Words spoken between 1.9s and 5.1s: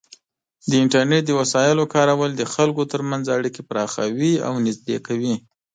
کارول د خلکو ترمنځ اړیکې پراخوي او نږدې